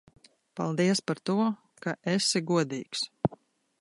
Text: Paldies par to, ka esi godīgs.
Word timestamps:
Paldies 0.59 1.01
par 1.09 1.21
to, 1.29 1.35
ka 1.85 1.91
esi 2.15 2.43
godīgs. 2.53 3.05